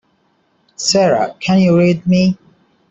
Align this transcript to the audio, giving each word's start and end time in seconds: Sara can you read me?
Sara 0.77 1.35
can 1.39 1.59
you 1.59 1.77
read 1.77 2.07
me? 2.07 2.35